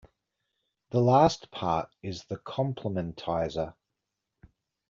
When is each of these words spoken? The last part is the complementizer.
The 0.89 0.99
last 0.99 1.51
part 1.51 1.91
is 2.01 2.23
the 2.23 2.37
complementizer. 2.37 3.75